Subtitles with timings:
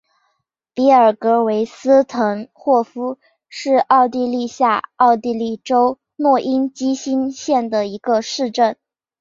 [0.73, 3.19] 比尔格韦斯滕霍夫
[3.49, 8.75] 是奥地利下奥地利州诺因基兴县的一个市镇。